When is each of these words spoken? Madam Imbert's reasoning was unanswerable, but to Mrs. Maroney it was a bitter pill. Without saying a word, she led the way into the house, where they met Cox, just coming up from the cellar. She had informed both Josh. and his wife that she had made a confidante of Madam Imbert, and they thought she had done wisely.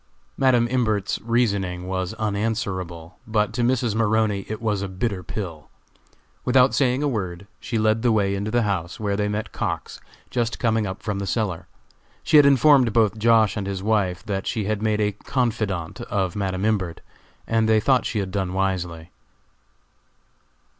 Madam 0.35 0.67
Imbert's 0.67 1.19
reasoning 1.21 1.85
was 1.87 2.15
unanswerable, 2.15 3.19
but 3.27 3.53
to 3.53 3.61
Mrs. 3.61 3.93
Maroney 3.93 4.47
it 4.49 4.59
was 4.59 4.81
a 4.81 4.87
bitter 4.87 5.21
pill. 5.21 5.69
Without 6.43 6.73
saying 6.73 7.03
a 7.03 7.07
word, 7.07 7.45
she 7.59 7.77
led 7.77 8.01
the 8.01 8.11
way 8.11 8.33
into 8.33 8.49
the 8.49 8.63
house, 8.63 8.99
where 8.99 9.15
they 9.15 9.27
met 9.27 9.51
Cox, 9.51 10.01
just 10.31 10.57
coming 10.57 10.87
up 10.87 11.03
from 11.03 11.19
the 11.19 11.27
cellar. 11.27 11.67
She 12.23 12.37
had 12.37 12.47
informed 12.47 12.93
both 12.93 13.19
Josh. 13.19 13.55
and 13.55 13.67
his 13.67 13.83
wife 13.83 14.25
that 14.25 14.47
she 14.47 14.63
had 14.63 14.81
made 14.81 15.01
a 15.01 15.11
confidante 15.11 16.01
of 16.09 16.35
Madam 16.35 16.65
Imbert, 16.65 17.01
and 17.45 17.69
they 17.69 17.79
thought 17.79 18.07
she 18.07 18.17
had 18.17 18.31
done 18.31 18.53
wisely. 18.53 19.11